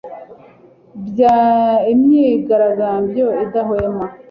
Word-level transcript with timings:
bya 1.07 1.37
imyigaragambyo 1.93 3.25
idahwema 3.43 4.05